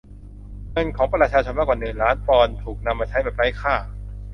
[0.71, 3.75] เงินของประชาชนมากกว่าหนื่นล้านปอนด์ถูกนำมาใช้แบบไร้ค่า